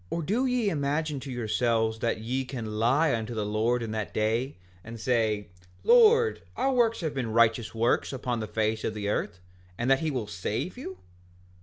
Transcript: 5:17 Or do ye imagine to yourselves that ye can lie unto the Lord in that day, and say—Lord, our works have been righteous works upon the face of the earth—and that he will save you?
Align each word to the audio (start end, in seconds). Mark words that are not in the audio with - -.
5:17 0.11 0.17
Or 0.17 0.21
do 0.23 0.45
ye 0.47 0.69
imagine 0.71 1.19
to 1.19 1.31
yourselves 1.31 1.99
that 1.99 2.17
ye 2.19 2.43
can 2.43 2.79
lie 2.79 3.13
unto 3.13 3.35
the 3.35 3.45
Lord 3.45 3.83
in 3.83 3.91
that 3.91 4.15
day, 4.15 4.57
and 4.83 4.99
say—Lord, 4.99 6.41
our 6.57 6.73
works 6.73 7.01
have 7.01 7.13
been 7.13 7.31
righteous 7.33 7.75
works 7.75 8.11
upon 8.11 8.39
the 8.39 8.47
face 8.47 8.83
of 8.83 8.95
the 8.95 9.09
earth—and 9.09 9.91
that 9.91 9.99
he 9.99 10.09
will 10.09 10.25
save 10.25 10.75
you? 10.75 10.97